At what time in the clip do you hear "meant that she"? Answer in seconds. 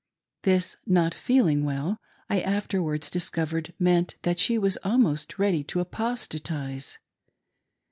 3.77-4.57